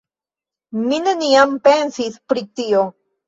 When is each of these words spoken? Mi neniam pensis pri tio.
Mi 0.85 0.99
neniam 1.07 1.53
pensis 1.69 2.17
pri 2.33 2.45
tio. 2.61 2.83